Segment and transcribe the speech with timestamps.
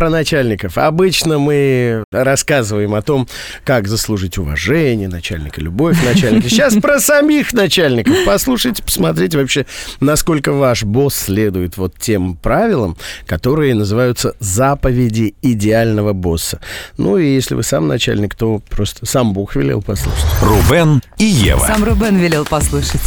[0.00, 0.78] про начальников.
[0.78, 3.28] Обычно мы рассказываем о том,
[3.64, 6.48] как заслужить уважение начальника, любовь начальника.
[6.48, 8.14] Сейчас про самих начальников.
[8.24, 9.66] Послушайте, посмотрите вообще,
[10.00, 16.60] насколько ваш босс следует вот тем правилам, которые называются заповеди идеального босса.
[16.96, 20.24] Ну и если вы сам начальник, то просто сам Бог велел послушать.
[20.40, 21.66] Рубен и Ева.
[21.66, 23.02] Сам Рубен велел послушать.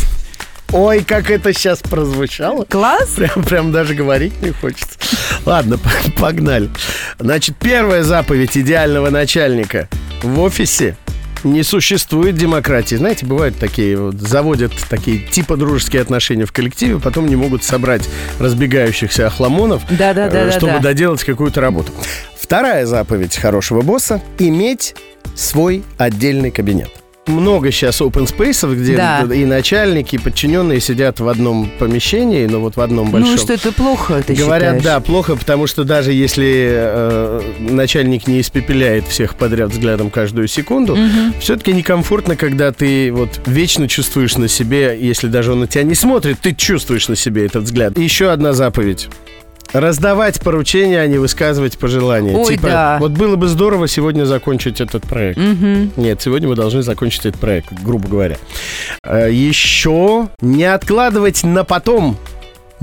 [0.74, 2.66] Ой, как это сейчас прозвучало.
[2.66, 3.10] Класс?
[3.16, 4.98] Прям, прям даже говорить не хочется.
[5.46, 5.78] Ладно,
[6.18, 6.68] погнали.
[7.20, 9.88] Значит, первая заповедь идеального начальника
[10.24, 10.98] в офисе
[11.44, 12.96] не существует демократии.
[12.96, 18.10] Знаете, бывают такие, вот, заводят такие типа дружеские отношения в коллективе, потом не могут собрать
[18.40, 20.80] разбегающихся охламонов, Да, да, да, э, да, чтобы да.
[20.80, 21.92] доделать какую-то работу.
[22.36, 24.96] Вторая заповедь хорошего босса– иметь
[25.36, 27.03] свой отдельный кабинет.
[27.26, 29.22] Много сейчас open space, где Да.
[29.34, 33.32] и начальники, и подчиненные сидят в одном помещении, но вот в одном большом.
[33.32, 34.84] Ну, что это плохо, ты Говорят, считаешь?
[34.84, 40.98] да, плохо, потому что даже если э, начальник не испепеляет всех подряд взглядом каждую секунду,
[41.40, 45.96] все-таки некомфортно, когда ты вот вечно чувствуешь на себе, если даже он на тебя не
[45.96, 47.98] смотрит, ты чувствуешь на себе этот взгляд.
[47.98, 49.08] И еще одна заповедь.
[49.74, 52.36] Раздавать поручения, а не высказывать пожелания.
[52.36, 52.98] Ой, типа, да.
[53.00, 55.38] вот было бы здорово сегодня закончить этот проект.
[55.38, 55.92] Мгм.
[55.98, 58.38] Нет, сегодня мы должны закончить этот проект, грубо говоря.
[59.04, 62.18] Э, Еще не откладывать на потом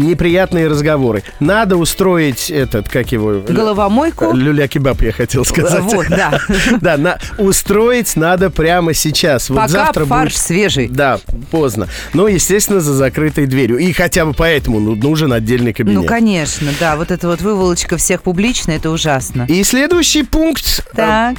[0.01, 1.23] неприятные разговоры.
[1.41, 3.33] Надо устроить этот, как его...
[3.33, 4.33] лю- Головомойку?
[4.33, 5.83] Люля-кебаб, я хотел сказать.
[5.83, 6.39] Вот, да.
[6.81, 9.48] Да, на- устроить надо прямо сейчас.
[9.51, 10.43] Вот Пока завтра фарш будет...
[10.43, 10.89] свежий.
[10.89, 11.89] Да, поздно.
[12.15, 13.78] Но, естественно, за закрытой дверью.
[13.78, 16.01] И хотя бы поэтому ну, нужен отдельный кабинет.
[16.03, 16.97] Ну, конечно, да.
[16.97, 19.47] Вот эта вот выволочка всех публично, это ужасно.
[19.48, 20.84] И следующий пункт.
[20.93, 21.37] э, Так.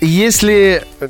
[0.00, 1.08] Если э,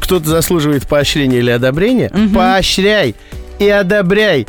[0.00, 3.14] кто-то заслуживает поощрения или одобрения, поощряй
[3.58, 4.46] и одобряй.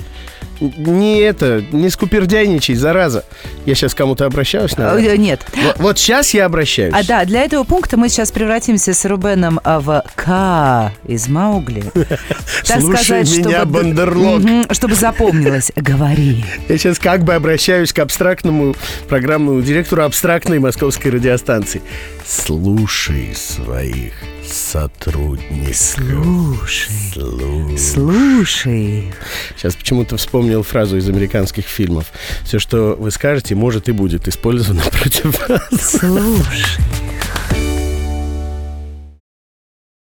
[0.60, 3.24] Не это, не скупердяйничай, зараза.
[3.66, 5.14] Я сейчас кому-то обращаюсь, наверное.
[5.14, 5.42] Э, Нет.
[5.64, 6.94] Вот, вот сейчас я обращаюсь.
[6.94, 11.84] А да, для этого пункта мы сейчас превратимся с Рубеном в К из Маугли.
[12.66, 14.42] Так Слушай сказать, меня, чтобы- Бандерлог.
[14.72, 15.72] Чтобы запомнилось.
[15.76, 16.44] Говори.
[16.68, 18.76] Я сейчас как бы обращаюсь к абстрактному
[19.08, 21.82] программному директору абстрактной московской радиостанции.
[22.28, 24.14] Слушай своих
[24.46, 25.76] сотрудников.
[25.76, 26.92] Слушай.
[27.14, 27.78] Слушай.
[27.78, 29.14] Слушай.
[29.58, 30.18] Сейчас почему-то
[30.50, 32.06] вспомнил фразу из американских фильмов.
[32.44, 36.00] Все, что вы скажете, может и будет использовано против вас.
[36.00, 36.89] Слушай.